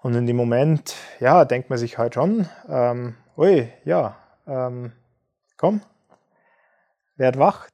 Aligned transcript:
Und 0.00 0.14
in 0.14 0.26
dem 0.26 0.36
Moment, 0.36 0.94
ja, 1.18 1.44
denkt 1.44 1.70
man 1.70 1.78
sich 1.78 1.98
halt 1.98 2.14
schon, 2.14 2.48
ähm, 2.68 3.16
ui, 3.36 3.68
ja, 3.84 4.16
ähm, 4.46 4.92
komm, 5.56 5.80
werd 7.16 7.36
wach. 7.36 7.66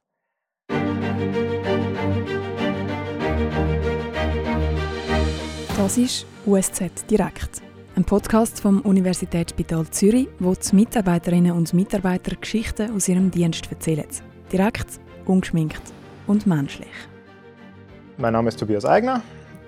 Das 5.77 5.97
ist 5.97 6.25
USZ 6.47 7.07
Direkt, 7.11 7.61
ein 7.95 8.03
Podcast 8.03 8.59
vom 8.59 8.81
Universitätsspital 8.81 9.85
Zürich, 9.91 10.27
wo 10.39 10.55
die 10.55 10.75
Mitarbeiterinnen 10.75 11.51
und 11.51 11.75
Mitarbeiter 11.75 12.35
Geschichten 12.35 12.95
aus 12.95 13.07
ihrem 13.07 13.29
Dienst 13.29 13.71
erzählen. 13.71 14.07
Direkt, 14.51 14.99
ungeschminkt 15.27 15.83
und 16.25 16.47
menschlich. 16.47 16.89
Mein 18.17 18.33
Name 18.33 18.49
ist 18.49 18.59
Tobias 18.59 18.85
Eigner. 18.85 19.21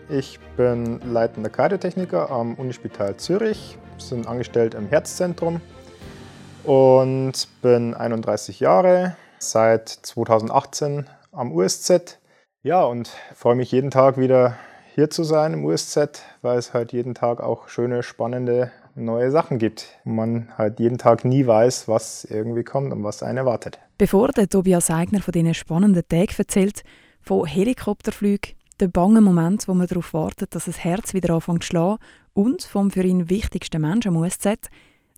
Ich 0.09 0.39
bin 0.55 1.01
leitender 1.11 1.49
Kardiotechniker 1.49 2.31
am 2.31 2.53
Unispital 2.53 3.17
Zürich, 3.17 3.77
bin 4.09 4.25
angestellt 4.25 4.73
im 4.73 4.87
Herzzentrum 4.87 5.59
und 6.63 7.33
bin 7.61 7.93
31 7.93 8.61
Jahre, 8.61 9.17
seit 9.37 9.89
2018 9.89 11.09
am 11.33 11.51
USZ. 11.51 12.19
Ja, 12.63 12.85
und 12.85 13.11
freue 13.35 13.55
mich 13.55 13.73
jeden 13.73 13.91
Tag 13.91 14.17
wieder 14.17 14.55
hier 14.95 15.09
zu 15.09 15.25
sein 15.25 15.51
im 15.51 15.65
USZ, 15.65 16.23
weil 16.41 16.57
es 16.57 16.73
halt 16.73 16.93
jeden 16.93 17.13
Tag 17.13 17.41
auch 17.41 17.67
schöne, 17.67 18.01
spannende 18.01 18.71
neue 18.95 19.29
Sachen 19.29 19.59
gibt. 19.59 19.87
Man 20.05 20.53
halt 20.57 20.79
jeden 20.79 20.97
Tag 20.97 21.25
nie 21.25 21.45
weiß, 21.45 21.89
was 21.89 22.23
irgendwie 22.23 22.63
kommt 22.63 22.93
und 22.93 23.03
was 23.03 23.23
einen 23.23 23.39
erwartet. 23.39 23.77
Bevor 23.97 24.29
der 24.29 24.47
Tobias 24.47 24.89
Eigner 24.89 25.21
von 25.21 25.33
diesen 25.33 25.53
spannenden 25.53 26.07
Tagen 26.07 26.33
erzählt, 26.37 26.83
von 27.21 27.45
Helikopterflügen 27.45 28.56
der 28.79 28.87
bange 28.87 29.21
Moment, 29.21 29.67
wo 29.67 29.73
man 29.73 29.87
darauf 29.87 30.13
wartet, 30.13 30.53
dass 30.55 30.65
das 30.65 30.83
Herz 30.83 31.13
wieder 31.13 31.33
anfängt 31.33 31.63
zu 31.63 31.67
schlagen 31.67 31.97
und 32.33 32.63
vom 32.63 32.91
für 32.91 33.03
ihn 33.03 33.29
wichtigsten 33.29 33.81
Menschen 33.81 34.09
am 34.09 34.17
USZ. 34.17 34.69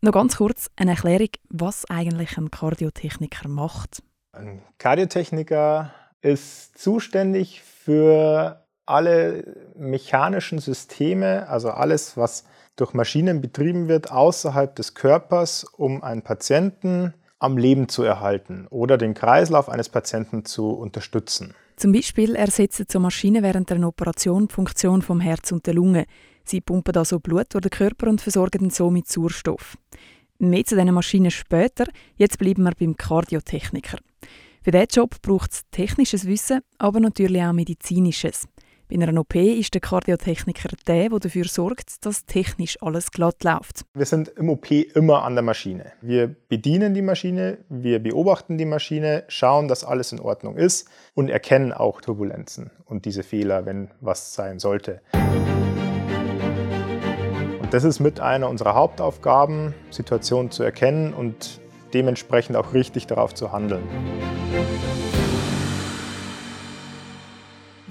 Noch 0.01 0.13
ganz 0.13 0.37
kurz 0.37 0.69
eine 0.77 0.91
Erklärung, 0.91 1.29
was 1.49 1.89
eigentlich 1.89 2.37
ein 2.37 2.51
Kardiotechniker 2.51 3.49
macht. 3.49 4.01
Ein 4.31 4.61
Kardiotechniker 4.77 5.93
ist 6.21 6.77
zuständig 6.77 7.61
für 7.61 8.65
alle 8.85 9.71
mechanischen 9.75 10.59
Systeme, 10.59 11.47
also 11.47 11.71
alles, 11.71 12.17
was 12.17 12.45
durch 12.75 12.93
Maschinen 12.93 13.41
betrieben 13.41 13.87
wird, 13.87 14.09
außerhalb 14.09 14.73
des 14.75 14.95
Körpers, 14.95 15.65
um 15.65 16.01
einen 16.01 16.21
Patienten 16.21 17.13
am 17.39 17.57
Leben 17.57 17.89
zu 17.89 18.03
erhalten 18.03 18.67
oder 18.69 18.97
den 18.97 19.13
Kreislauf 19.13 19.69
eines 19.69 19.89
Patienten 19.89 20.45
zu 20.45 20.71
unterstützen. 20.71 21.53
Zum 21.79 21.93
Beispiel 21.93 22.35
ersetzen 22.35 22.87
so 22.91 22.99
Maschinen 22.99 23.41
während 23.41 23.71
einer 23.71 23.87
Operation 23.87 24.49
die 24.49 24.53
Funktion 24.53 25.01
vom 25.01 25.21
Herz 25.21 25.53
und 25.53 25.65
der 25.65 25.75
Lunge. 25.75 26.07
Sie 26.43 26.59
pumpen 26.59 26.97
also 26.97 27.21
Blut 27.21 27.45
durch 27.53 27.61
den 27.61 27.69
Körper 27.69 28.07
und 28.09 28.19
versorgen 28.19 28.69
so 28.69 28.91
mit 28.91 29.07
Sauerstoff. 29.07 29.77
Mehr 30.39 30.65
zu 30.65 30.75
diesen 30.75 30.93
Maschinen 30.93 31.31
später, 31.31 31.85
jetzt 32.17 32.37
bleiben 32.37 32.63
wir 32.63 32.73
beim 32.77 32.97
Kardiotechniker. 32.97 33.97
Für 34.61 34.71
diesen 34.71 34.87
Job 34.91 35.21
braucht 35.21 35.53
es 35.53 35.61
technisches 35.71 36.27
Wissen, 36.27 36.59
aber 36.79 36.99
natürlich 36.99 37.43
auch 37.43 37.53
medizinisches. 37.53 38.48
Bei 38.91 38.95
einer 38.95 39.19
OP 39.19 39.35
ist 39.35 39.75
der 39.75 39.81
Kardiotechniker 39.81 40.69
der, 40.87 41.09
der 41.09 41.19
dafür 41.19 41.45
sorgt, 41.45 42.03
dass 42.07 42.25
technisch 42.25 42.81
alles 42.81 43.11
glatt 43.11 43.43
läuft. 43.43 43.85
Wir 43.93 44.07
sind 44.07 44.29
im 44.29 44.49
OP 44.49 44.71
immer 44.71 45.21
an 45.25 45.35
der 45.35 45.43
Maschine. 45.43 45.91
Wir 46.01 46.27
bedienen 46.27 46.95
die 46.95 47.03
Maschine, 47.03 47.59
wir 47.69 47.99
beobachten 47.99 48.57
die 48.57 48.65
Maschine, 48.65 49.25
schauen, 49.27 49.67
dass 49.67 49.83
alles 49.83 50.11
in 50.11 50.19
Ordnung 50.19 50.57
ist 50.57 50.89
und 51.13 51.29
erkennen 51.29 51.71
auch 51.71 52.01
Turbulenzen 52.01 52.71
und 52.85 53.05
diese 53.05 53.21
Fehler, 53.21 53.67
wenn 53.67 53.91
was 54.01 54.33
sein 54.33 54.57
sollte. 54.57 55.01
Und 57.61 57.71
das 57.71 57.83
ist 57.83 57.99
mit 57.99 58.19
einer 58.19 58.49
unserer 58.49 58.73
Hauptaufgaben, 58.73 59.75
Situationen 59.91 60.49
zu 60.49 60.63
erkennen 60.63 61.13
und 61.13 61.61
dementsprechend 61.93 62.55
auch 62.55 62.73
richtig 62.73 63.05
darauf 63.05 63.35
zu 63.35 63.51
handeln. 63.51 63.83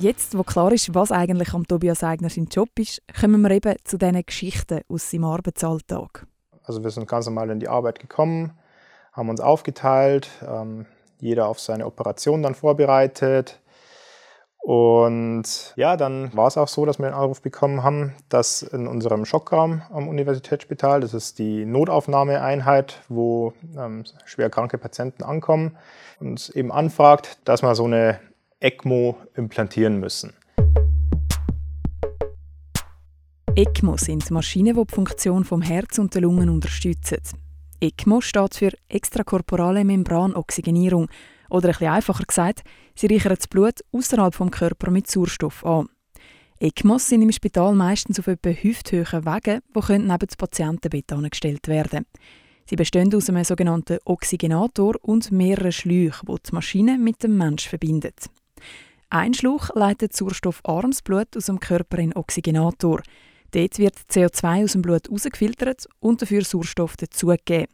Jetzt, 0.00 0.38
wo 0.38 0.44
klar 0.44 0.70
ist, 0.70 0.94
was 0.94 1.10
eigentlich 1.10 1.52
am 1.54 1.66
Tobias 1.66 2.04
Eigner 2.04 2.30
sein 2.30 2.46
Job 2.48 2.68
ist, 2.78 3.02
kommen 3.20 3.40
wir 3.40 3.50
eben 3.50 3.74
zu 3.82 3.98
diesen 3.98 4.24
Geschichten 4.24 4.82
aus 4.88 5.10
seinem 5.10 5.24
Arbeitsalltag. 5.24 6.24
Also 6.62 6.84
wir 6.84 6.90
sind 6.90 7.08
ganz 7.08 7.26
normal 7.26 7.50
in 7.50 7.58
die 7.58 7.66
Arbeit 7.66 7.98
gekommen, 7.98 8.52
haben 9.12 9.28
uns 9.28 9.40
aufgeteilt, 9.40 10.30
ähm, 10.46 10.86
jeder 11.18 11.48
auf 11.48 11.58
seine 11.58 11.84
Operation 11.84 12.44
dann 12.44 12.54
vorbereitet. 12.54 13.60
Und 14.58 15.72
ja, 15.74 15.96
dann 15.96 16.32
war 16.36 16.46
es 16.46 16.56
auch 16.56 16.68
so, 16.68 16.86
dass 16.86 17.00
wir 17.00 17.06
einen 17.06 17.16
Anruf 17.16 17.42
bekommen 17.42 17.82
haben, 17.82 18.14
dass 18.28 18.62
in 18.62 18.86
unserem 18.86 19.24
Schockraum 19.24 19.82
am 19.90 20.06
Universitätsspital, 20.06 21.00
das 21.00 21.12
ist 21.12 21.40
die 21.40 21.64
Notaufnahmeeinheit, 21.64 23.00
wo 23.08 23.52
ähm, 23.76 24.04
schwer 24.26 24.48
kranke 24.48 24.78
Patienten 24.78 25.24
ankommen, 25.24 25.76
uns 26.20 26.50
eben 26.50 26.70
anfragt, 26.70 27.40
dass 27.44 27.62
man 27.62 27.74
so 27.74 27.84
eine 27.84 28.20
ECMO 28.60 29.16
implantieren 29.36 30.00
müssen. 30.00 30.32
ECMO 33.54 33.96
sind 33.96 34.28
Maschinen, 34.32 34.74
die 34.74 34.84
die 34.84 34.94
Funktion 34.94 35.44
vom 35.44 35.62
Herz 35.62 35.98
und 35.98 36.12
der 36.12 36.22
Lungen 36.22 36.48
unterstützen. 36.48 37.18
ECMO 37.80 38.20
steht 38.20 38.56
für 38.56 38.72
extrakorporale 38.88 39.84
Membranoxygenierung 39.84 41.08
oder 41.50 41.68
ein 41.68 41.86
einfacher 41.86 42.24
gesagt, 42.24 42.62
sie 42.96 43.06
reichern 43.06 43.36
das 43.36 43.46
Blut 43.46 43.80
außerhalb 43.92 44.34
vom 44.34 44.50
Körper 44.50 44.90
mit 44.90 45.08
Sauerstoff 45.08 45.64
an. 45.64 45.88
ECMOs 46.58 47.08
sind 47.08 47.22
im 47.22 47.30
Spital 47.30 47.76
meistens 47.76 48.18
auf 48.18 48.26
etwa 48.26 48.50
hüfthöhen 48.50 49.24
Wegen, 49.24 49.60
die 49.72 49.98
neben 49.98 50.26
das 50.26 50.36
Patientenbett 50.36 51.12
angestellt 51.12 51.68
werden. 51.68 52.06
Sie 52.66 52.74
bestehen 52.74 53.14
aus 53.14 53.28
einem 53.28 53.44
sogenannten 53.44 53.98
Oxygenator 54.04 54.96
und 55.00 55.30
mehreren 55.30 55.70
Schläuchen, 55.70 56.26
die 56.28 56.42
die 56.44 56.54
Maschine 56.54 56.98
mit 56.98 57.22
dem 57.22 57.36
Mensch 57.36 57.68
verbindet. 57.68 58.28
Ein 59.10 59.34
Schlauch 59.34 59.70
leitet 59.74 60.14
sauerstoffarmes 60.14 61.02
Blut 61.02 61.36
aus 61.36 61.46
dem 61.46 61.60
Körper 61.60 61.98
in 61.98 62.14
Oxygenator. 62.14 63.02
Dort 63.52 63.78
wird 63.78 63.96
CO2 64.10 64.64
aus 64.64 64.72
dem 64.72 64.82
Blut 64.82 65.06
herausgefiltert 65.06 65.88
und 66.00 66.20
dafür 66.20 66.44
Sauerstoff 66.44 66.96
dazugegeben. 66.96 67.72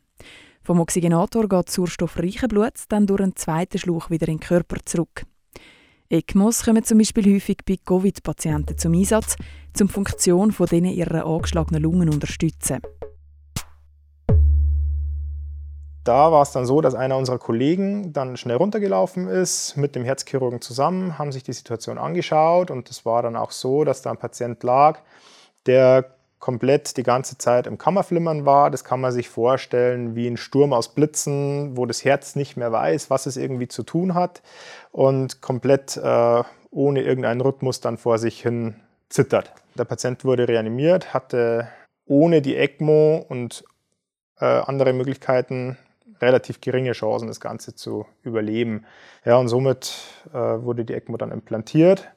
Vom 0.63 0.81
Oxygenator 0.81 1.49
geht 1.49 1.71
sauerstoffreiche 1.71 2.49
Blut 2.49 2.75
dann 2.89 3.07
durch 3.07 3.21
einen 3.21 3.37
zweiten 3.37 3.79
Schlauch 3.79 4.11
wieder 4.11 4.29
in 4.29 4.39
den 4.39 4.47
Körper 4.47 4.77
zurück. 4.85 5.25
ECMOs 6.09 6.65
kommen 6.65 6.85
zum 6.85 6.99
Beispiel 6.99 7.35
häufig 7.35 7.59
bei 7.67 7.77
Covid-Patienten 7.85 8.79
zum 8.79 8.95
Einsatz, 8.95 9.37
um 9.81 9.89
die 9.89 9.93
Funktion 9.93 10.53
von 10.53 10.67
denen 10.67 10.93
ihrer 10.93 11.27
angeschlagenen 11.27 11.83
Lungen 11.83 12.09
zu 12.09 12.15
unterstützen. 12.15 12.81
Da 16.05 16.31
war 16.31 16.43
es 16.43 16.53
dann 16.53 16.67
so, 16.67 16.83
dass 16.83 16.95
einer 16.95 17.17
unserer 17.17 17.39
Kollegen 17.39 18.13
dann 18.13 18.37
schnell 18.37 18.57
runtergelaufen 18.57 19.27
ist 19.27 19.77
mit 19.79 19.97
dem 19.97 20.05
Herzchirurgen 20.05 20.61
zusammen, 20.61 21.19
haben 21.19 21.33
sich 21.33 21.43
die 21.43 21.55
Situation 21.55 21.97
angeschaut 21.97 22.71
und 22.71 22.91
es 22.91 23.07
war 23.07 23.23
dann 23.23 23.37
auch 23.37 23.51
so, 23.51 23.85
dass 23.85 24.03
da 24.03 24.11
ein 24.11 24.19
Patient 24.19 24.63
lag, 24.63 24.99
der 25.65 26.15
komplett 26.41 26.99
die 26.99 27.05
ganze 27.05 27.39
Zeit 27.39 27.67
im 27.67 27.79
Kammerflimmern 27.79 28.45
war. 28.45 28.71
Das 28.71 28.85
kann 28.85 29.01
man 29.01 29.13
sich 29.13 29.31
vorstellen 29.31 30.15
wie 30.15 30.27
ein 30.27 30.37
Sturm 30.37 30.75
aus 30.75 30.95
Blitzen, 30.95 31.75
wo 31.75 31.87
das 31.87 32.05
Herz 32.05 32.37
nicht 32.37 32.59
mehr 32.59 32.71
weiß, 32.71 33.09
was 33.09 33.25
es 33.25 33.39
irgendwie 33.39 33.69
zu 33.69 33.83
tun 33.83 34.13
hat 34.13 34.43
und 34.93 35.41
komplett 35.41 35.97
äh, 35.97 36.43
ohne 36.71 37.01
irgendeinen 37.01 37.41
Rhythmus 37.41 37.81
dann 37.81 37.97
vor 37.97 38.19
sich 38.19 38.43
hin 38.43 38.75
zittert. 39.09 39.55
Der 39.79 39.87
Patient 39.87 40.23
wurde 40.27 40.49
reanimiert, 40.49 41.15
hatte 41.15 41.69
ohne 42.05 42.43
die 42.43 42.57
ECMO 42.57 43.25
und 43.27 43.65
äh, 44.39 44.45
andere 44.45 44.93
Möglichkeiten 44.93 45.79
relativ 46.21 46.61
geringe 46.61 46.93
Chancen, 46.93 47.29
das 47.29 47.41
Ganze 47.41 47.75
zu 47.75 48.07
überleben. 48.23 48.85
Ja, 49.25 49.37
und 49.37 49.49
somit 49.49 49.95
äh, 50.33 50.37
wurde 50.37 50.85
die 50.85 50.95
ECMO 50.95 51.17
dann 51.17 51.33
implantiert. 51.33 52.09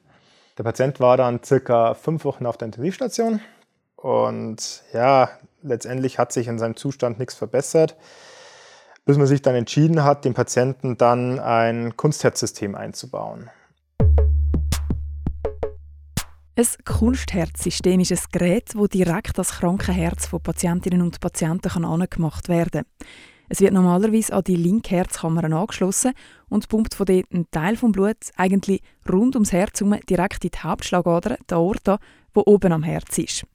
Der 0.56 0.64
Patient 0.64 0.98
war 1.00 1.16
dann 1.16 1.42
circa 1.42 1.94
fünf 1.94 2.24
Wochen 2.24 2.46
auf 2.46 2.56
der 2.56 2.66
Intensivstation 2.66 3.40
und 3.96 4.82
ja, 4.92 5.30
letztendlich 5.62 6.18
hat 6.18 6.32
sich 6.32 6.48
in 6.48 6.58
seinem 6.58 6.76
Zustand 6.76 7.18
nichts 7.18 7.34
verbessert, 7.34 7.96
bis 9.04 9.16
man 9.16 9.26
sich 9.26 9.42
dann 9.42 9.54
entschieden 9.54 10.04
hat, 10.04 10.24
dem 10.24 10.34
Patienten 10.34 10.96
dann 10.96 11.38
ein 11.38 11.96
Kunstherzsystem 11.96 12.74
einzubauen. 12.74 13.50
Ein 16.56 16.66
Kunstherzsystem 16.84 18.00
ist 18.00 18.10
ein 18.10 18.18
Gerät, 18.32 18.74
das 18.74 18.88
direkt 18.88 19.38
das 19.38 19.50
kranke 19.60 19.92
Herz 19.92 20.26
von 20.26 20.40
Patientinnen 20.40 21.02
und 21.02 21.20
Patienten 21.20 21.84
angemacht 21.84 22.48
werden 22.48 22.84
kann. 22.98 23.08
Es 23.48 23.60
wird 23.60 23.72
normalerweise 23.72 24.34
an 24.34 24.44
die 24.44 24.56
linke 24.56 24.96
Herzkammer 24.96 25.44
angeschlossen 25.44 26.12
und 26.48 26.68
pumpt 26.68 26.94
von 26.94 27.06
dort 27.06 27.32
einen 27.32 27.50
Teil 27.50 27.76
vom 27.76 27.92
Blut 27.92 28.16
eigentlich 28.36 28.82
rund 29.10 29.36
ums 29.36 29.52
Herz 29.52 29.80
herum 29.80 29.98
direkt 30.08 30.44
in 30.44 30.50
die 30.50 30.58
Hauptschlagader, 30.58 31.38
die 31.48 31.54
Aorta, 31.54 31.98
wo 32.34 32.42
oben 32.44 32.72
am 32.72 32.82
Herz 32.82 33.16
ist. 33.18 33.46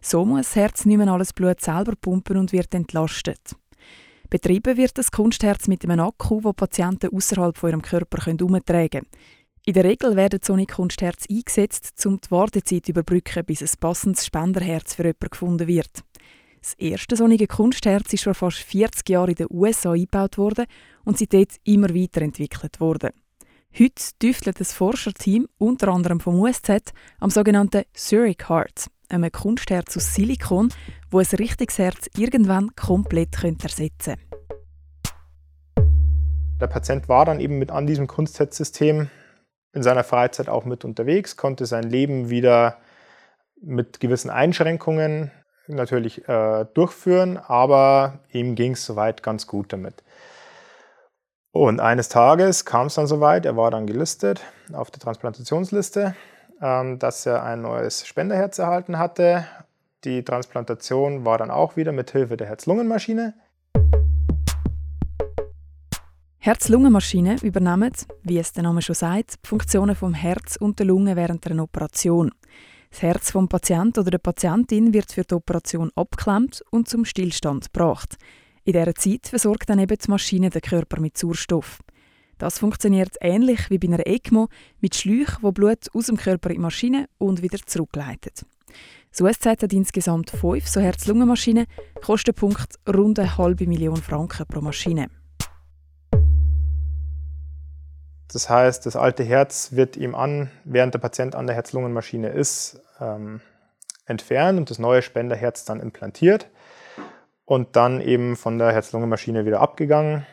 So 0.00 0.24
muss 0.24 0.46
das 0.46 0.56
Herz 0.56 0.84
nicht 0.86 0.96
mehr 0.96 1.08
alles 1.08 1.32
Blut 1.32 1.60
selber 1.60 1.94
pumpen 2.00 2.38
und 2.38 2.52
wird 2.52 2.74
entlastet. 2.74 3.54
Betrieben 4.30 4.78
wird 4.78 4.96
das 4.96 5.12
Kunstherz 5.12 5.68
mit 5.68 5.84
einem 5.84 6.00
Akku, 6.00 6.42
wo 6.42 6.54
Patienten 6.54 7.14
außerhalb 7.14 7.56
von 7.58 7.70
ihrem 7.70 7.82
Körper 7.82 8.24
herumtragen 8.24 8.88
können. 8.90 9.06
In 9.64 9.74
der 9.74 9.84
Regel 9.84 10.16
werden 10.16 10.40
solche 10.42 10.66
Kunstherz 10.66 11.26
eingesetzt, 11.30 12.04
um 12.06 12.18
die 12.18 12.30
Wartezeit 12.30 12.86
zu 12.86 12.92
überbrücken, 12.92 13.44
bis 13.44 13.62
ein 13.62 13.78
passendes 13.78 14.26
Spenderherz 14.26 14.94
für 14.94 15.02
jemanden 15.02 15.30
gefunden 15.30 15.68
wird. 15.68 16.02
Das 16.62 16.74
erste 16.74 17.16
sonnige 17.16 17.48
Kunstherz 17.48 18.12
ist 18.12 18.22
vor 18.22 18.34
fast 18.34 18.58
40 18.58 19.08
Jahren 19.08 19.30
in 19.30 19.34
den 19.34 19.48
USA 19.50 19.92
eingebaut 19.92 20.38
worden 20.38 20.66
und 21.04 21.18
seitdem 21.18 21.46
immer 21.64 21.88
weiterentwickelt 21.88 22.78
worden. 22.78 23.10
Heute 23.76 24.02
tüftelt 24.20 24.60
das 24.60 24.72
Forscherteam 24.72 25.48
unter 25.58 25.88
anderem 25.88 26.20
vom 26.20 26.38
USZ 26.38 26.92
am 27.18 27.30
sogenannten 27.30 27.82
Zurich 27.94 28.48
Heart, 28.48 28.86
einem 29.08 29.32
Kunstherz 29.32 29.96
aus 29.96 30.14
Silikon, 30.14 30.68
wo 31.10 31.18
ein 31.18 31.26
richtiges 31.26 31.78
Herz 31.78 32.08
irgendwann 32.16 32.70
komplett 32.76 33.42
ersetzen 33.42 33.88
könnte. 33.98 34.22
Der 36.60 36.68
Patient 36.68 37.08
war 37.08 37.24
dann 37.24 37.40
eben 37.40 37.58
mit 37.58 37.72
an 37.72 37.88
diesem 37.88 38.06
Kunstherzsystem 38.06 39.10
in 39.72 39.82
seiner 39.82 40.04
Freizeit 40.04 40.48
auch 40.48 40.64
mit 40.64 40.84
unterwegs, 40.84 41.36
konnte 41.36 41.66
sein 41.66 41.90
Leben 41.90 42.30
wieder 42.30 42.78
mit 43.60 43.98
gewissen 43.98 44.30
Einschränkungen 44.30 45.32
natürlich 45.66 46.28
äh, 46.28 46.66
durchführen, 46.74 47.38
aber 47.38 48.20
ihm 48.32 48.54
ging 48.54 48.72
es 48.72 48.84
soweit 48.84 49.22
ganz 49.22 49.46
gut 49.46 49.72
damit. 49.72 50.02
Und 51.52 51.80
eines 51.80 52.08
Tages 52.08 52.64
kam 52.64 52.86
es 52.86 52.94
dann 52.94 53.06
soweit, 53.06 53.44
er 53.44 53.56
war 53.56 53.70
dann 53.70 53.86
gelistet 53.86 54.42
auf 54.72 54.90
der 54.90 55.00
Transplantationsliste, 55.00 56.14
ähm, 56.62 56.98
dass 56.98 57.26
er 57.26 57.42
ein 57.42 57.60
neues 57.60 58.06
Spenderherz 58.06 58.58
erhalten 58.58 58.98
hatte. 58.98 59.44
Die 60.04 60.24
Transplantation 60.24 61.24
war 61.24 61.38
dann 61.38 61.50
auch 61.50 61.76
wieder 61.76 61.92
mit 61.92 62.10
Hilfe 62.10 62.36
der 62.36 62.48
Herz-Lungen-Maschine. 62.48 63.34
Herz-Lungen-Maschinen 66.38 67.38
übernehmen, 67.38 67.92
wie 68.24 68.38
es 68.38 68.52
der 68.52 68.64
Name 68.64 68.82
schon 68.82 68.96
sagt, 68.96 69.38
Funktionen 69.44 69.94
vom 69.94 70.14
Herz 70.14 70.56
und 70.56 70.78
der 70.80 70.86
Lunge 70.86 71.14
während 71.14 71.46
einer 71.46 71.62
Operation. 71.62 72.32
Das 72.92 73.00
Herz 73.00 73.30
vom 73.30 73.48
Patienten 73.48 74.00
oder 74.00 74.10
der 74.10 74.18
Patientin 74.18 74.92
wird 74.92 75.12
für 75.12 75.24
die 75.24 75.34
Operation 75.34 75.90
abgeklemmt 75.96 76.62
und 76.70 76.88
zum 76.88 77.06
Stillstand 77.06 77.72
gebracht. 77.72 78.16
In 78.64 78.74
dieser 78.74 78.94
Zeit 78.94 79.28
versorgt 79.28 79.70
dann 79.70 79.78
eben 79.78 79.96
die 79.96 80.10
Maschine 80.10 80.50
den 80.50 80.60
Körper 80.60 81.00
mit 81.00 81.16
Sauerstoff. 81.16 81.80
Das 82.36 82.58
funktioniert 82.58 83.16
ähnlich 83.22 83.70
wie 83.70 83.78
bei 83.78 83.88
einer 83.88 84.06
ECMO 84.06 84.48
mit 84.80 84.94
Schläuchen, 84.94 85.38
wo 85.40 85.52
Blut 85.52 85.88
aus 85.94 86.06
dem 86.06 86.18
Körper 86.18 86.50
in 86.50 86.56
die 86.56 86.60
Maschine 86.60 87.08
und 87.16 87.40
wieder 87.40 87.58
zurückleitet. 87.64 88.44
Das 89.10 89.22
USZ 89.22 89.46
hat 89.46 89.72
insgesamt 89.72 90.30
fünf 90.30 90.68
so 90.68 90.80
Herz-Lungen-Maschinen, 90.80 91.66
Kostenpunkt 92.04 92.74
rund 92.86 93.18
eine 93.18 93.38
halbe 93.38 93.66
Million 93.66 93.96
Franken 93.96 94.46
pro 94.46 94.60
Maschine. 94.60 95.08
Das 98.32 98.48
heißt, 98.48 98.86
das 98.86 98.96
alte 98.96 99.24
Herz 99.24 99.72
wird 99.72 99.96
ihm 99.96 100.14
an, 100.14 100.50
während 100.64 100.94
der 100.94 101.00
Patient 101.00 101.34
an 101.34 101.46
der 101.46 101.54
Herz-Lungen-Maschine 101.54 102.28
ist, 102.28 102.80
ähm, 103.00 103.40
entfernt 104.06 104.58
und 104.58 104.70
das 104.70 104.78
neue 104.78 105.02
Spenderherz 105.02 105.64
dann 105.64 105.80
implantiert 105.80 106.48
und 107.44 107.76
dann 107.76 108.00
eben 108.00 108.36
von 108.36 108.58
der 108.58 108.72
Herz-Lungen-Maschine 108.72 109.44
wieder 109.44 109.60
abgegangen. 109.60 110.26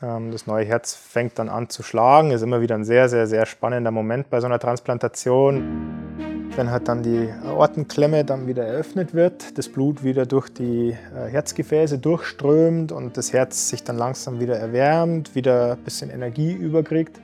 Ähm, 0.00 0.30
das 0.30 0.46
neue 0.46 0.64
Herz 0.64 0.94
fängt 0.94 1.38
dann 1.40 1.48
an 1.48 1.68
zu 1.68 1.82
schlagen, 1.82 2.30
ist 2.30 2.42
immer 2.42 2.60
wieder 2.60 2.76
ein 2.76 2.84
sehr, 2.84 3.08
sehr, 3.08 3.26
sehr 3.26 3.46
spannender 3.46 3.90
Moment 3.90 4.30
bei 4.30 4.40
so 4.40 4.46
einer 4.46 4.60
Transplantation. 4.60 6.46
Wenn 6.54 6.70
halt 6.70 6.88
dann 6.88 7.02
die 7.02 7.32
Aortenklemme 7.44 8.24
dann 8.24 8.46
wieder 8.46 8.64
eröffnet 8.64 9.14
wird, 9.14 9.56
das 9.56 9.68
Blut 9.68 10.02
wieder 10.02 10.26
durch 10.26 10.48
die 10.48 10.90
äh, 10.90 11.28
Herzgefäße 11.28 11.98
durchströmt 11.98 12.92
und 12.92 13.16
das 13.16 13.32
Herz 13.32 13.68
sich 13.68 13.82
dann 13.82 13.96
langsam 13.96 14.40
wieder 14.40 14.56
erwärmt, 14.56 15.34
wieder 15.34 15.72
ein 15.72 15.84
bisschen 15.84 16.10
Energie 16.10 16.52
überkriegt 16.52 17.20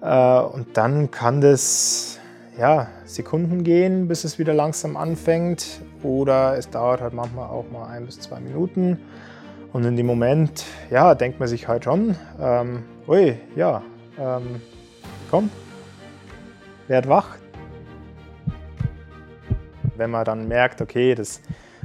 und 0.00 0.66
dann 0.74 1.10
kann 1.10 1.40
das 1.40 2.18
ja, 2.58 2.88
Sekunden 3.04 3.62
gehen, 3.62 4.08
bis 4.08 4.24
es 4.24 4.38
wieder 4.38 4.52
langsam 4.52 4.96
anfängt. 4.96 5.80
Oder 6.02 6.56
es 6.56 6.68
dauert 6.68 7.00
halt 7.00 7.14
manchmal 7.14 7.48
auch 7.48 7.64
mal 7.70 7.88
ein 7.88 8.06
bis 8.06 8.20
zwei 8.20 8.40
Minuten. 8.40 8.98
Und 9.72 9.84
in 9.84 9.96
dem 9.96 10.06
Moment, 10.06 10.64
ja, 10.90 11.14
denkt 11.14 11.38
man 11.38 11.48
sich 11.48 11.68
halt 11.68 11.84
schon, 11.84 12.16
ähm, 12.40 12.84
ui, 13.06 13.38
ja, 13.54 13.82
ähm, 14.18 14.60
komm, 15.30 15.50
werd 16.88 17.08
wach. 17.08 17.36
Wenn 19.96 20.10
man 20.10 20.24
dann 20.24 20.48
merkt, 20.48 20.80
okay, 20.80 21.14
das 21.14 21.40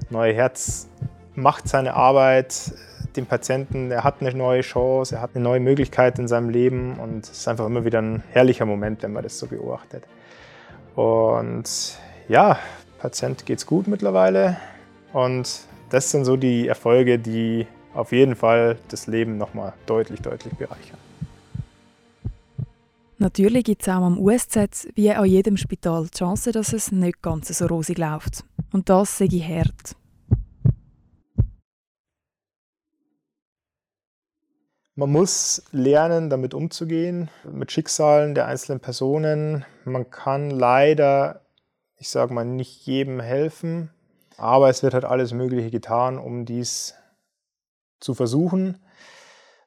neue 0.10 0.34
Herz 0.34 0.88
macht 1.36 1.68
seine 1.68 1.94
Arbeit, 1.94 2.74
dem 3.14 3.26
Patienten, 3.26 3.92
er 3.92 4.04
hat 4.04 4.22
eine 4.22 4.34
neue 4.34 4.62
Chance, 4.62 5.16
er 5.16 5.22
hat 5.22 5.32
eine 5.34 5.44
neue 5.44 5.60
Möglichkeit 5.60 6.20
in 6.20 6.28
seinem 6.28 6.50
Leben 6.50 7.00
und 7.00 7.24
es 7.24 7.32
ist 7.32 7.48
einfach 7.48 7.66
immer 7.66 7.86
wieder 7.86 8.02
ein 8.02 8.24
herrlicher 8.32 8.66
Moment, 8.66 9.04
wenn 9.04 9.14
man 9.14 9.24
das 9.24 9.38
so 9.40 9.48
beobachtet. 9.48 10.04
Und 10.96 11.98
ja, 12.28 12.60
Patient 13.00 13.46
geht's 13.46 13.66
gut 13.66 13.88
mittlerweile 13.88 14.58
und 15.12 15.62
das 15.90 16.12
sind 16.12 16.26
so 16.26 16.38
die 16.38 16.68
Erfolge, 16.68 17.20
die 17.20 17.68
auf 17.94 18.12
jeden 18.12 18.36
Fall 18.36 18.78
das 18.90 19.08
Leben 19.08 19.38
nochmal 19.38 19.74
deutlich, 19.86 20.22
deutlich 20.22 20.54
bereichern. 20.56 20.98
Natürlich 23.20 23.64
gibt 23.64 23.84
es 23.84 23.90
auch 23.90 24.02
am 24.02 24.20
USZ 24.20 24.90
wie 24.96 25.12
an 25.12 25.26
jedem 25.26 25.56
Spital 25.56 26.06
die 26.06 26.18
Chance, 26.18 26.52
dass 26.52 26.74
es 26.74 26.92
nicht 26.92 27.22
ganz 27.22 27.48
so 27.58 27.68
rosig 27.68 27.98
läuft. 27.98 28.44
Und 28.72 28.90
das 28.90 29.18
sehe 29.18 29.28
ich 29.28 29.48
hart. 29.48 29.96
Man 34.96 35.12
muss 35.12 35.64
lernen, 35.72 36.30
damit 36.30 36.54
umzugehen, 36.54 37.32
mit 37.52 37.72
Schicksalen 37.72 38.36
der 38.36 38.46
einzelnen 38.46 38.80
Personen. 38.80 39.66
Man 39.86 40.12
kann 40.12 40.52
leider, 40.52 41.42
ich 41.98 42.10
sage 42.10 42.32
mal, 42.32 42.46
nicht 42.46 42.86
jedem 42.86 43.20
helfen, 43.20 43.90
aber 44.38 44.70
es 44.70 44.84
wird 44.84 44.94
halt 44.94 45.06
alles 45.06 45.34
Mögliche 45.34 45.72
getan, 45.72 46.20
um 46.20 46.46
dies 46.46 46.94
zu 48.00 48.14
versuchen. 48.14 48.84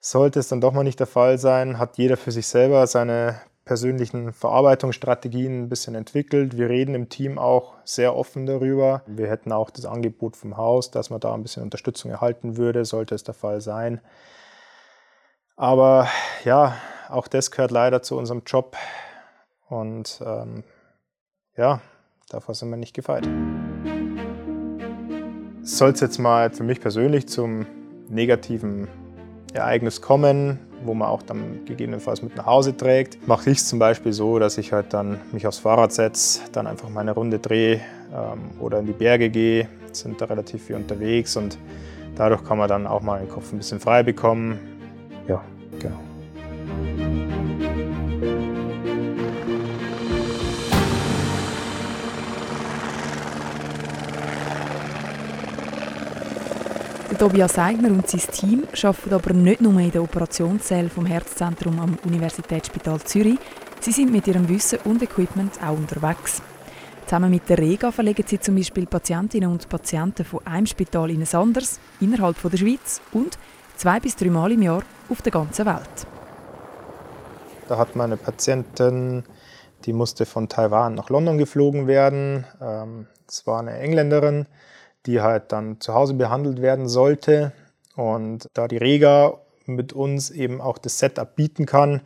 Sollte 0.00 0.38
es 0.38 0.46
dann 0.46 0.60
doch 0.60 0.72
mal 0.72 0.84
nicht 0.84 1.00
der 1.00 1.08
Fall 1.08 1.38
sein, 1.38 1.80
hat 1.80 1.98
jeder 1.98 2.16
für 2.16 2.30
sich 2.30 2.46
selber 2.46 2.86
seine 2.86 3.40
persönlichen 3.64 4.32
Verarbeitungsstrategien 4.32 5.64
ein 5.64 5.68
bisschen 5.68 5.96
entwickelt. 5.96 6.56
Wir 6.56 6.68
reden 6.68 6.94
im 6.94 7.08
Team 7.08 7.36
auch 7.36 7.74
sehr 7.84 8.14
offen 8.14 8.46
darüber. 8.46 9.02
Wir 9.08 9.28
hätten 9.28 9.50
auch 9.50 9.70
das 9.70 9.86
Angebot 9.86 10.36
vom 10.36 10.56
Haus, 10.56 10.92
dass 10.92 11.10
man 11.10 11.18
da 11.18 11.34
ein 11.34 11.42
bisschen 11.42 11.64
Unterstützung 11.64 12.12
erhalten 12.12 12.56
würde, 12.56 12.84
sollte 12.84 13.16
es 13.16 13.24
der 13.24 13.34
Fall 13.34 13.60
sein. 13.60 14.00
Aber 15.56 16.08
ja, 16.44 16.76
auch 17.08 17.28
das 17.28 17.50
gehört 17.50 17.70
leider 17.70 18.02
zu 18.02 18.18
unserem 18.18 18.42
Job. 18.44 18.76
Und 19.68 20.20
ähm, 20.24 20.64
ja, 21.56 21.80
davor 22.28 22.54
sind 22.54 22.68
wir 22.68 22.76
nicht 22.76 22.94
gefeit. 22.94 23.26
Soll 25.62 25.90
es 25.90 26.00
jetzt 26.00 26.18
mal 26.18 26.50
für 26.50 26.62
mich 26.62 26.80
persönlich 26.80 27.26
zum 27.28 27.66
negativen 28.08 28.86
Ereignis 29.54 30.02
kommen, 30.02 30.60
wo 30.84 30.92
man 30.92 31.08
auch 31.08 31.22
dann 31.22 31.64
gegebenenfalls 31.64 32.22
mit 32.22 32.36
nach 32.36 32.46
Hause 32.46 32.76
trägt, 32.76 33.26
mache 33.26 33.50
ich 33.50 33.58
es 33.58 33.68
zum 33.68 33.78
Beispiel 33.78 34.12
so, 34.12 34.38
dass 34.38 34.58
ich 34.58 34.72
halt 34.72 34.92
dann 34.92 35.18
mich 35.32 35.46
aufs 35.46 35.58
Fahrrad 35.58 35.90
setze, 35.90 36.42
dann 36.52 36.66
einfach 36.66 36.90
meine 36.90 37.12
Runde 37.12 37.38
drehe 37.38 37.80
ähm, 38.14 38.50
oder 38.60 38.78
in 38.78 38.86
die 38.86 38.92
Berge 38.92 39.30
gehe, 39.30 39.68
sind 39.92 40.20
da 40.20 40.26
relativ 40.26 40.64
viel 40.64 40.76
unterwegs 40.76 41.36
und 41.36 41.58
dadurch 42.14 42.44
kann 42.44 42.58
man 42.58 42.68
dann 42.68 42.86
auch 42.86 43.00
mal 43.00 43.18
den 43.18 43.28
Kopf 43.30 43.52
ein 43.52 43.58
bisschen 43.58 43.80
frei 43.80 44.02
bekommen, 44.02 44.75
ja, 45.28 45.44
genau. 45.80 46.00
Tobias 57.18 57.58
Eigner 57.58 57.88
und 57.88 58.06
sein 58.06 58.20
Team 58.30 58.64
arbeiten 58.82 59.14
aber 59.14 59.32
nicht 59.32 59.62
nur 59.62 59.80
in 59.80 59.90
der 59.90 60.02
Operationszelle 60.02 60.90
vom 60.90 61.06
Herzzentrum 61.06 61.80
am 61.80 61.98
Universitätsspital 62.04 63.00
Zürich. 63.00 63.38
Sie 63.80 63.92
sind 63.92 64.12
mit 64.12 64.26
ihrem 64.26 64.46
Wissen 64.50 64.80
und 64.84 65.02
Equipment 65.02 65.52
auch 65.62 65.78
unterwegs. 65.78 66.42
Zusammen 67.06 67.30
mit 67.30 67.48
der 67.48 67.56
Rega 67.56 67.90
verlegen 67.90 68.24
sie 68.26 68.38
zum 68.38 68.56
Beispiel 68.56 68.84
Patientinnen 68.84 69.50
und 69.50 69.66
Patienten 69.68 70.26
von 70.26 70.46
einem 70.46 70.66
Spital 70.66 71.10
in 71.10 71.22
ein 71.22 71.34
anderes, 71.34 71.80
innerhalb 72.00 72.36
der 72.42 72.58
Schweiz 72.58 73.00
und 73.12 73.38
zwei 73.76 74.00
bis 74.00 74.16
drei 74.16 74.30
Mal 74.30 74.52
im 74.52 74.62
Jahr 74.62 74.82
auf 75.08 75.22
der 75.22 75.32
ganzen 75.32 75.66
Welt. 75.66 76.06
Da 77.68 77.78
hat 77.78 77.96
man 77.96 78.12
eine 78.12 78.16
Patientin, 78.16 79.24
die 79.84 79.92
musste 79.92 80.26
von 80.26 80.48
Taiwan 80.48 80.94
nach 80.94 81.10
London 81.10 81.38
geflogen 81.38 81.86
werden. 81.86 82.44
Ähm, 82.60 83.06
das 83.26 83.46
war 83.46 83.60
eine 83.60 83.78
Engländerin, 83.78 84.46
die 85.06 85.20
halt 85.20 85.52
dann 85.52 85.80
zu 85.80 85.94
Hause 85.94 86.14
behandelt 86.14 86.62
werden 86.62 86.88
sollte. 86.88 87.52
Und 87.96 88.48
da 88.54 88.68
die 88.68 88.76
Rega 88.76 89.38
mit 89.66 89.92
uns 89.92 90.30
eben 90.30 90.60
auch 90.60 90.78
das 90.78 90.98
Setup 90.98 91.34
bieten 91.34 91.66
kann, 91.66 92.02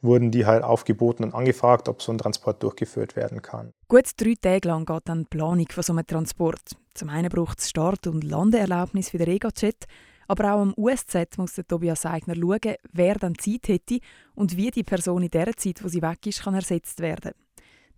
wurden 0.00 0.30
die 0.30 0.46
halt 0.46 0.62
aufgeboten 0.62 1.24
und 1.24 1.34
angefragt, 1.34 1.88
ob 1.88 2.02
so 2.02 2.12
ein 2.12 2.18
Transport 2.18 2.62
durchgeführt 2.62 3.16
werden 3.16 3.42
kann. 3.42 3.72
Gut 3.88 4.10
drei 4.16 4.34
Tage 4.40 4.68
lang 4.68 4.84
geht 4.84 5.02
dann 5.06 5.20
die 5.20 5.28
Planung 5.28 5.66
von 5.70 5.82
so 5.82 5.92
einem 5.92 6.06
Transport. 6.06 6.60
Zum 6.94 7.08
einen 7.08 7.30
braucht 7.30 7.58
es 7.58 7.70
Start- 7.70 8.06
und 8.06 8.22
Landeerlaubnis 8.22 9.10
für 9.10 9.18
den 9.18 9.28
Rega-Jet, 9.28 9.86
Aber 10.28 10.54
auch 10.54 10.60
am 10.60 10.74
USZ 10.76 11.38
muss 11.38 11.54
der 11.54 11.66
Tobias 11.66 12.04
Eigner 12.04 12.34
schauen, 12.36 12.76
wer 12.92 13.14
dann 13.14 13.36
Zeit 13.38 13.68
hätte 13.68 14.00
und 14.34 14.56
wie 14.56 14.70
die 14.70 14.84
Person 14.84 15.22
in 15.22 15.30
der 15.30 15.56
Zeit, 15.56 15.82
wo 15.82 15.88
sie 15.88 16.02
weg 16.02 16.26
ist, 16.26 16.42
kann 16.42 16.54
ersetzt 16.54 17.00
werden. 17.00 17.32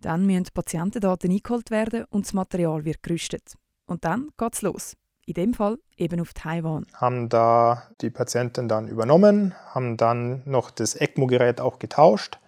Dann 0.01 0.25
müssen 0.27 0.47
Patientendaten 0.55 1.31
eingeholt 1.31 1.71
werden 1.71 2.05
und 2.09 2.25
das 2.25 2.33
Material 2.33 2.85
wird 2.85 3.03
gerüstet. 3.03 3.55
Und 3.87 4.05
dann 4.05 4.31
geht's 4.39 4.63
los. 4.63 4.95
In 5.27 5.35
dem 5.35 5.55
Fall 5.55 5.79
eben 5.97 6.21
auf 6.21 6.33
Taiwan. 6.33 6.87
Haben 6.95 7.29
da 7.29 7.83
die 8.01 8.11
Patienten 8.11 8.69
dann 8.69 8.89
übernommen, 8.89 9.55
haben 9.67 9.97
dann 9.97 10.43
noch 10.45 10.71
das 10.71 10.95
ECMO-Gerät 10.95 11.61
auch 11.61 11.79
getauscht, 11.79 12.39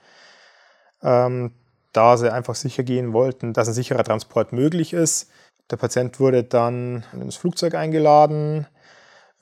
ähm, 1.03 1.53
da 1.93 2.17
sie 2.17 2.33
einfach 2.33 2.55
sicher 2.55 2.85
gehen 2.85 3.13
wollten, 3.13 3.53
dass 3.53 3.69
ein 3.69 3.75
sicherer 3.75 4.05
Transport 4.05 4.53
möglich 4.53 4.93
ist. 4.93 5.31
Der 5.71 5.77
Patient 5.77 6.19
wurde 6.21 6.45
dann 6.45 7.05
ins 7.13 7.37
Flugzeug 7.37 7.75
eingeladen. 7.75 8.67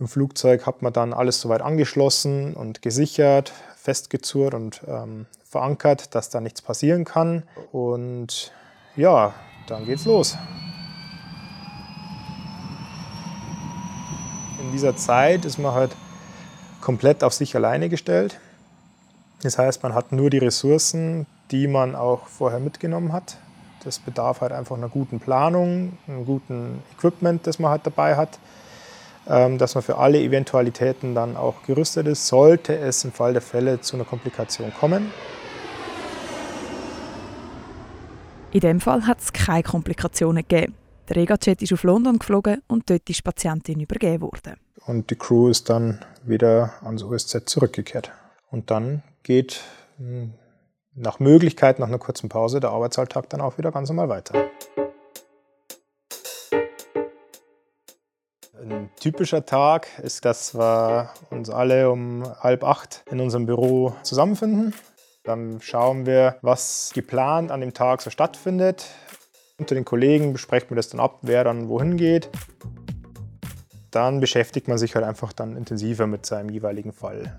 Im 0.01 0.09
Flugzeug 0.09 0.65
hat 0.65 0.81
man 0.81 0.95
dann 0.95 1.13
alles 1.13 1.43
soweit 1.43 1.61
angeschlossen 1.61 2.55
und 2.55 2.81
gesichert, 2.81 3.53
festgezurrt 3.77 4.55
und 4.55 4.81
ähm, 4.89 5.27
verankert, 5.45 6.15
dass 6.15 6.31
da 6.31 6.41
nichts 6.41 6.63
passieren 6.63 7.05
kann. 7.05 7.43
Und 7.71 8.51
ja, 8.97 9.35
dann 9.69 9.85
geht's 9.85 10.07
los. 10.07 10.39
In 14.63 14.73
dieser 14.73 14.97
Zeit 14.97 15.45
ist 15.45 15.59
man 15.59 15.75
halt 15.75 15.95
komplett 16.81 17.23
auf 17.23 17.35
sich 17.35 17.55
alleine 17.55 17.91
gestellt. 17.91 18.41
Das 19.43 19.59
heißt, 19.59 19.83
man 19.83 19.95
hat 19.95 20.13
nur 20.13 20.31
die 20.31 20.39
Ressourcen, 20.39 21.27
die 21.51 21.67
man 21.67 21.95
auch 21.95 22.27
vorher 22.27 22.59
mitgenommen 22.59 23.13
hat. 23.13 23.37
Das 23.85 23.99
bedarf 23.99 24.41
halt 24.41 24.53
einfach 24.53 24.77
einer 24.79 24.89
guten 24.89 25.21
Planung, 25.21 25.99
einem 26.07 26.25
guten 26.25 26.83
Equipment, 26.97 27.47
das 27.47 27.59
man 27.59 27.71
halt 27.71 27.87
dabei 27.87 28.17
hat, 28.17 28.39
dass 29.27 29.75
man 29.75 29.83
für 29.83 29.99
alle 29.99 30.21
Eventualitäten 30.21 31.15
dann 31.15 31.37
auch 31.37 31.63
gerüstet 31.67 32.07
ist, 32.07 32.27
sollte 32.27 32.77
es 32.77 33.05
im 33.05 33.13
Fall 33.13 33.33
der 33.33 33.43
Fälle 33.43 33.81
zu 33.81 33.97
einer 33.97 34.05
Komplikation 34.05 34.73
kommen. 34.79 35.13
In 38.53 38.61
dem 38.61 38.81
Fall 38.81 39.07
hat 39.07 39.21
es 39.21 39.33
keine 39.33 39.63
Komplikationen 39.63 40.45
gegeben. 40.47 40.75
Der 41.09 41.17
Regajet 41.17 41.63
ist 41.63 41.73
auf 41.73 41.83
London 41.85 42.19
geflogen 42.19 42.63
und 42.67 42.91
dort 42.91 43.09
ist 43.09 43.19
die 43.19 43.23
Patientin 43.23 43.81
übergeben 43.81 44.23
worden. 44.23 44.55
Und 44.87 45.11
die 45.11 45.17
Crew 45.17 45.49
ist 45.49 45.71
dann 45.71 46.05
wieder 46.25 46.73
ans 46.83 47.03
USZ 47.03 47.43
zurückgekehrt. 47.47 48.11
Und 48.51 48.71
dann 48.71 49.03
geht 49.23 49.61
hm, 49.99 50.33
nach 50.95 51.21
Möglichkeit, 51.21 51.79
nach 51.79 51.89
einer 51.89 51.99
kurzen 51.99 52.29
Pause, 52.29 52.61
der 52.61 52.71
Arbeitsalltag 52.71 53.29
dann 53.31 53.41
auch 53.41 53.59
wieder 53.59 53.71
ganz 53.71 53.89
normal 53.89 54.09
weiter. 54.09 54.51
Ein 58.63 58.91
typischer 59.01 59.47
Tag 59.47 59.87
ist, 60.03 60.27
dass 60.27 60.55
wir 60.55 61.09
uns 61.31 61.49
alle 61.49 61.91
um 61.91 62.25
halb 62.41 62.63
acht 62.63 63.05
in 63.11 63.19
unserem 63.19 63.47
Büro 63.47 63.95
zusammenfinden. 64.03 64.75
Dann 65.25 65.63
schauen 65.63 66.05
wir, 66.05 66.37
was 66.43 66.91
geplant 66.93 67.53
an 67.53 67.63
dem 67.63 67.73
Tag 67.73 68.03
so 68.03 68.11
stattfindet. 68.11 68.87
Unter 69.59 69.75
den 69.75 69.87
Kollegen 69.87 70.35
besprechen 70.35 70.71
wir 70.71 70.77
das 70.77 70.91
dann 70.91 71.01
ab, 71.01 71.21
wer 71.23 71.43
dann 71.43 71.69
wohin 71.69 71.97
geht. 71.97 72.29
Dann 73.91 74.21
beschäftigt 74.21 74.69
man 74.69 74.77
sich 74.77 74.95
halt 74.95 75.07
einfach 75.07 75.33
dann 75.33 75.57
intensiver 75.57 76.07
mit 76.07 76.27
seinem 76.27 76.51
jeweiligen 76.51 76.93
Fall. 76.93 77.39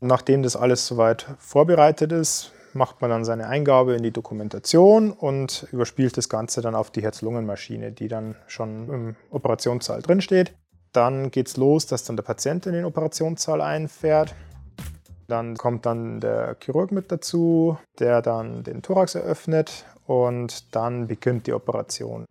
Nachdem 0.00 0.42
das 0.42 0.56
alles 0.56 0.86
soweit 0.86 1.26
vorbereitet 1.38 2.10
ist, 2.10 2.52
macht 2.74 3.00
man 3.00 3.10
dann 3.10 3.24
seine 3.24 3.48
Eingabe 3.48 3.94
in 3.94 4.02
die 4.02 4.10
Dokumentation 4.10 5.10
und 5.12 5.66
überspielt 5.72 6.16
das 6.16 6.28
Ganze 6.28 6.60
dann 6.60 6.74
auf 6.74 6.90
die 6.90 7.02
Herz-Lungen-Maschine, 7.02 7.92
die 7.92 8.08
dann 8.08 8.36
schon 8.46 8.88
im 8.88 9.16
Operationssaal 9.30 10.02
drinsteht. 10.02 10.54
Dann 10.92 11.30
geht 11.30 11.48
es 11.48 11.56
los, 11.56 11.86
dass 11.86 12.04
dann 12.04 12.16
der 12.16 12.22
Patient 12.22 12.66
in 12.66 12.74
den 12.74 12.84
Operationssaal 12.84 13.60
einfährt. 13.60 14.34
Dann 15.28 15.56
kommt 15.56 15.86
dann 15.86 16.20
der 16.20 16.56
Chirurg 16.62 16.92
mit 16.92 17.10
dazu, 17.10 17.78
der 17.98 18.20
dann 18.20 18.64
den 18.64 18.82
Thorax 18.82 19.14
eröffnet 19.14 19.86
und 20.06 20.74
dann 20.74 21.06
beginnt 21.06 21.46
die 21.46 21.54
Operation. 21.54 22.26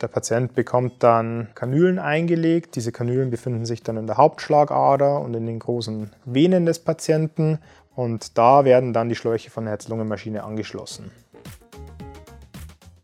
Der 0.00 0.08
Patient 0.08 0.54
bekommt 0.54 1.02
dann 1.02 1.48
Kanülen 1.54 1.98
eingelegt. 1.98 2.76
Diese 2.76 2.92
Kanülen 2.92 3.30
befinden 3.30 3.64
sich 3.64 3.82
dann 3.82 3.96
in 3.96 4.06
der 4.06 4.18
Hauptschlagader 4.18 5.20
und 5.22 5.32
in 5.32 5.46
den 5.46 5.58
großen 5.58 6.10
Venen 6.26 6.66
des 6.66 6.80
Patienten. 6.80 7.58
Und 7.96 8.36
da 8.36 8.66
werden 8.66 8.92
dann 8.92 9.08
die 9.08 9.14
Schläuche 9.14 9.50
von 9.50 9.64
der 9.64 9.72
Herz-Lungen-Maschine 9.72 10.44
angeschlossen. 10.44 11.10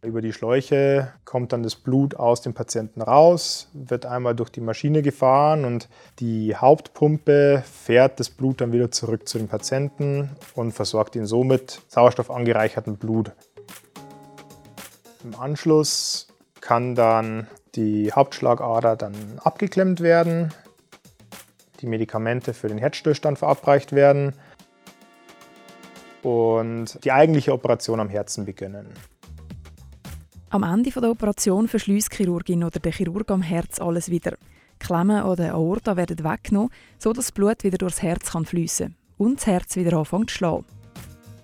Über 0.02 0.20
die 0.20 0.34
Schläuche 0.34 1.12
kommt 1.24 1.52
dann 1.52 1.62
das 1.62 1.76
Blut 1.76 2.16
aus 2.16 2.42
dem 2.42 2.52
Patienten 2.52 3.00
raus, 3.00 3.70
wird 3.72 4.04
einmal 4.04 4.34
durch 4.34 4.50
die 4.50 4.60
Maschine 4.60 5.00
gefahren 5.00 5.64
und 5.64 5.88
die 6.18 6.54
Hauptpumpe 6.54 7.62
fährt 7.64 8.20
das 8.20 8.28
Blut 8.28 8.60
dann 8.60 8.72
wieder 8.72 8.90
zurück 8.90 9.26
zu 9.28 9.38
dem 9.38 9.48
Patienten 9.48 10.36
und 10.54 10.72
versorgt 10.72 11.16
ihn 11.16 11.24
somit 11.24 11.80
sauerstoffangereichertem 11.88 12.96
Blut. 12.96 13.32
Im 15.24 15.38
Anschluss 15.40 16.26
kann 16.60 16.94
dann 16.94 17.46
die 17.76 18.12
Hauptschlagader 18.12 18.96
dann 18.96 19.14
abgeklemmt 19.42 20.00
werden, 20.00 20.52
die 21.80 21.86
Medikamente 21.86 22.52
für 22.52 22.68
den 22.68 22.78
Herzstillstand 22.78 23.38
verabreicht 23.38 23.92
werden 23.92 24.34
und 26.22 26.98
die 27.04 27.12
eigentliche 27.12 27.52
Operation 27.52 28.00
am 28.00 28.08
Herzen 28.08 28.44
beginnen. 28.44 28.86
Am 30.50 30.62
Ende 30.62 30.90
der 30.90 31.10
Operation 31.10 31.66
verschließt 31.66 32.12
die 32.12 32.16
Chirurgin 32.16 32.62
oder 32.64 32.78
der 32.78 32.92
Chirurg 32.92 33.30
am 33.30 33.42
Herz 33.42 33.80
alles 33.80 34.10
wieder. 34.10 34.36
Klemmen 34.78 35.22
oder 35.22 35.54
Aorta 35.54 35.96
werden 35.96 36.24
weggenommen, 36.24 36.70
sodass 36.98 37.26
das 37.26 37.32
Blut 37.32 37.64
wieder 37.64 37.78
durchs 37.78 38.02
Herz 38.02 38.30
fließen 38.30 38.88
kann 38.88 38.96
und 39.16 39.38
das 39.38 39.46
Herz 39.46 39.76
wieder 39.76 39.96
anfängt 39.96 40.30
zu 40.30 40.36
schlagen. 40.36 40.64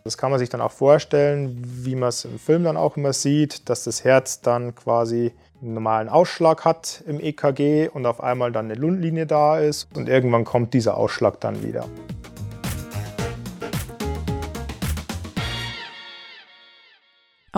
Das 0.04 0.16
kann 0.16 0.30
man 0.30 0.38
sich 0.38 0.48
dann 0.48 0.60
auch 0.60 0.72
vorstellen, 0.72 1.62
wie 1.62 1.94
man 1.94 2.08
es 2.08 2.24
im 2.24 2.38
Film 2.38 2.64
dann 2.64 2.76
auch 2.76 2.96
immer 2.96 3.12
sieht, 3.12 3.68
dass 3.68 3.84
das 3.84 4.04
Herz 4.04 4.40
dann 4.40 4.74
quasi 4.74 5.32
einen 5.60 5.74
normalen 5.74 6.08
Ausschlag 6.08 6.64
hat 6.64 7.02
im 7.06 7.20
EKG 7.20 7.88
und 7.88 8.06
auf 8.06 8.22
einmal 8.22 8.52
dann 8.52 8.66
eine 8.66 8.74
Lundlinie 8.74 9.26
da 9.26 9.58
ist 9.58 9.88
und 9.94 10.08
irgendwann 10.08 10.44
kommt 10.44 10.72
dieser 10.74 10.96
Ausschlag 10.96 11.40
dann 11.40 11.62
wieder. 11.62 11.86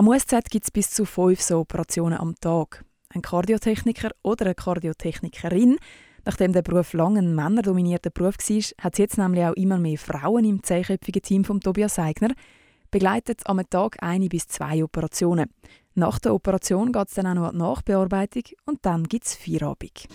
Am 0.01 0.07
USZ 0.07 0.49
gibt 0.49 0.65
es 0.65 0.71
bis 0.71 0.89
zu 0.89 1.05
fünf 1.05 1.43
so 1.43 1.59
Operationen 1.59 2.17
am 2.17 2.33
Tag. 2.41 2.83
Ein 3.09 3.21
Kardiotechniker 3.21 4.09
oder 4.23 4.45
eine 4.45 4.55
Kardiotechnikerin, 4.55 5.77
nachdem 6.25 6.53
der 6.53 6.63
Beruf 6.63 6.93
lange 6.93 7.19
ein 7.19 7.35
männerdominierter 7.35 8.09
Beruf 8.09 8.37
war, 8.39 8.83
hat 8.83 8.93
es 8.93 8.97
jetzt 8.97 9.19
nämlich 9.19 9.45
auch 9.45 9.53
immer 9.53 9.77
mehr 9.77 9.99
Frauen 9.99 10.43
im 10.43 10.63
zehnköpfigen 10.63 11.21
Team 11.21 11.43
von 11.43 11.59
Tobias 11.59 11.99
Eigner, 11.99 12.33
begleitet 12.89 13.41
am 13.45 13.61
Tag 13.69 14.01
eine 14.01 14.27
bis 14.27 14.47
zwei 14.47 14.83
Operationen. 14.83 15.51
Nach 15.93 16.17
der 16.17 16.33
Operation 16.33 16.91
geht 16.91 17.09
es 17.09 17.13
dann 17.13 17.27
auch 17.27 17.35
noch 17.35 17.49
an 17.49 17.51
die 17.51 17.59
Nachbearbeitung 17.59 18.43
und 18.65 18.79
dann 18.81 19.03
gibt 19.03 19.27
es 19.27 19.35
Feierabend. 19.35 20.07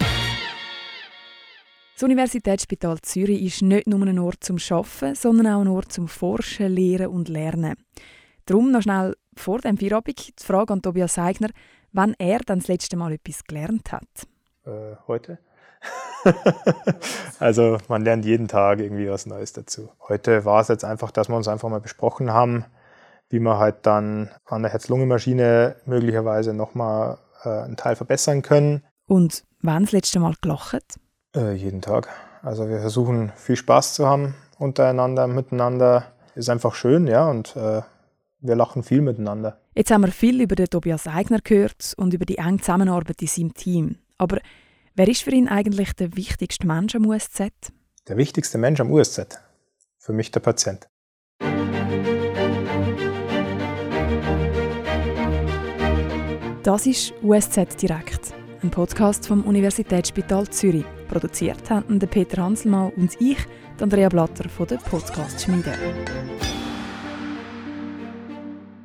Das 1.95 2.03
Universitätsspital 2.03 3.01
Zürich 3.03 3.41
ist 3.41 3.63
nicht 3.63 3.87
nur 3.87 4.05
ein 4.05 4.19
Ort 4.19 4.43
zum 4.43 4.57
Arbeiten, 4.69 5.15
sondern 5.15 5.47
auch 5.47 5.61
ein 5.61 5.69
Ort 5.69 5.93
zum 5.93 6.09
Forschen, 6.09 6.75
Lehren 6.75 7.07
und 7.07 7.29
Lernen. 7.29 7.77
Darum 8.47 8.73
noch 8.73 8.83
schnell 8.83 9.15
vor 9.39 9.59
dem 9.59 9.77
Feierabend 9.77 10.29
die 10.39 10.45
Frage 10.45 10.73
an 10.73 10.83
Tobias 10.83 11.19
Eigner, 11.19 11.49
wann 11.93 12.15
er 12.19 12.41
dann 12.41 12.61
das 12.61 12.69
letzte 12.69 12.97
Mal 12.97 13.13
etwas 13.13 13.45
gelernt 13.45 13.93
hat. 13.93 14.05
Äh, 14.65 14.97
heute? 15.07 15.39
also 17.39 17.79
man 17.89 18.03
lernt 18.03 18.25
jeden 18.25 18.49
Tag 18.49 18.81
irgendwie 18.81 19.09
was 19.09 19.27
Neues 19.27 19.53
dazu. 19.53 19.91
Heute 20.09 20.45
war 20.45 20.61
es 20.61 20.69
jetzt 20.69 20.85
einfach, 20.85 21.11
dass 21.11 21.29
wir 21.29 21.37
uns 21.37 21.49
einfach 21.49 21.69
mal 21.69 21.81
besprochen 21.81 22.33
haben, 22.33 22.65
wie 23.29 23.39
wir 23.39 23.59
halt 23.59 23.87
dann 23.87 24.31
an 24.45 24.63
der 24.63 24.73
Herz-Lunge-Maschine 24.73 25.77
möglicherweise 25.85 26.55
nochmal 26.55 27.19
äh, 27.45 27.49
einen 27.49 27.77
Teil 27.77 27.97
verbessern 27.97 28.43
können. 28.43 28.85
Und 29.07 29.45
wann 29.63 29.85
das 29.85 29.93
letzte 29.93 30.19
Mal 30.19 30.35
gelacht? 30.41 30.99
Äh, 31.35 31.53
jeden 31.53 31.83
Tag. 31.83 32.09
Also 32.43 32.69
wir 32.69 32.81
versuchen 32.81 33.33
viel 33.37 33.57
Spaß 33.57 33.95
zu 33.95 34.07
haben 34.07 34.35
untereinander, 34.59 35.27
miteinander. 35.27 36.05
Ist 36.35 36.51
einfach 36.51 36.75
schön, 36.75 37.07
ja, 37.07 37.29
und 37.29 37.57
äh, 37.57 37.83
wir 38.41 38.57
lachen 38.57 38.83
viel 38.83 39.01
miteinander. 39.01 39.61
Jetzt 39.75 39.91
haben 39.91 40.03
wir 40.03 40.13
viel 40.13 40.41
über 40.41 40.55
den 40.55 40.67
Tobias 40.67 41.07
Eigner 41.07 41.41
gehört 41.43 41.95
und 41.97 42.15
über 42.15 42.25
die 42.25 42.39
enge 42.39 42.59
Zusammenarbeit 42.59 43.21
in 43.23 43.29
seinem 43.29 43.55
Team. 43.55 43.97
Aber 44.19 44.39
wer 44.95 45.09
ist 45.09 45.23
für 45.23 45.31
ihn 45.31 45.49
eigentlich 45.49 45.93
der 45.95 46.17
wichtigste 46.17 46.67
Mensch 46.67 46.95
am 46.95 47.07
USZ? 47.07 47.51
Der 48.09 48.17
wichtigste 48.17 48.59
Mensch 48.59 48.81
am 48.81 48.91
USZ? 48.91 49.41
Für 49.99 50.13
mich 50.13 50.31
der 50.31 50.41
Patient. 50.41 50.89
Das 56.63 56.85
ist 56.87 57.15
USZ 57.23 57.81
Direkt, 57.81 58.35
ein 58.63 58.71
Podcast 58.71 59.29
vom 59.29 59.45
Universitätsspital 59.45 60.49
Zürich. 60.49 60.85
Produziert 61.09 61.71
haben 61.71 62.01
Peter 62.01 62.43
Hanselmann 62.43 62.91
und 62.97 63.21
ich, 63.21 63.39
Andrea 63.81 64.09
Blatter 64.09 64.49
von 64.49 64.67
der 64.67 64.79
Podcast 64.79 65.41
Schmiede. 65.43 65.75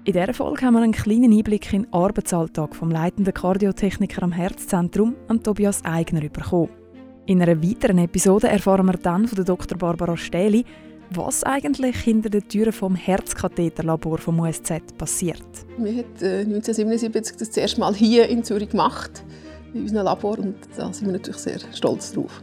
In 0.04 0.14
dieser 0.14 0.34
Folge 0.34 0.66
haben 0.66 0.74
wir 0.74 0.82
einen 0.82 0.94
kleinen 0.94 1.32
Einblick 1.32 1.72
in 1.72 1.84
den 1.84 1.94
Arbeitsalltag 1.94 2.76
vom 2.76 2.90
leitenden 2.90 3.36
Kardiotechniker 3.36 4.24
am 4.24 4.32
Herzzentrum, 4.32 5.16
am 5.28 5.44
Tobias 5.44 5.86
Eigner, 5.86 6.22
bekommen. 6.22 6.70
In 7.28 7.40
einer 7.40 7.62
weiteren 7.62 8.00
Episode 8.00 8.48
erfahren 8.48 8.88
wir 8.88 8.98
dann 8.98 9.28
von 9.28 9.46
Dr. 9.46 9.78
Barbara 9.78 10.18
Stähli, 10.18 10.66
was 11.12 11.44
eigentlich 11.44 11.98
hinter 11.98 12.32
den 12.32 12.48
Türen 12.48 12.72
vom 12.72 12.96
Herzkatheterlabor 12.96 14.18
vom 14.18 14.40
USZ 14.40 14.98
passiert. 14.98 15.46
Wir 15.78 15.92
haben 15.92 16.16
1977 16.20 17.38
das 17.38 17.52
zuerst 17.52 17.78
mal 17.78 17.94
hier 17.94 18.28
in 18.28 18.44
Zürich 18.44 18.70
gemacht, 18.70 19.24
in 19.76 19.84
unserem 19.84 20.06
Labor, 20.06 20.40
und 20.40 20.56
da 20.76 20.92
sind 20.92 21.06
wir 21.06 21.14
natürlich 21.14 21.42
sehr 21.42 21.60
stolz 21.74 22.12
drauf. 22.12 22.42